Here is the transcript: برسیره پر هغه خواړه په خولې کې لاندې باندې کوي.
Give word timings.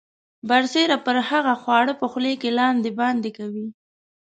برسیره 0.49 0.97
پر 1.05 1.17
هغه 1.29 1.53
خواړه 1.61 1.93
په 2.01 2.05
خولې 2.11 2.33
کې 2.41 2.49
لاندې 2.59 2.89
باندې 2.99 3.29
کوي. 3.37 3.67